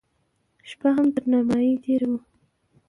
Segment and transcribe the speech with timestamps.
[0.69, 2.19] شپه هم تر نيمايي تېره وه.